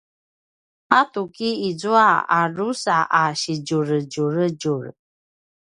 [0.99, 4.83] a tuki izua a drusa a sidjuredjuredjur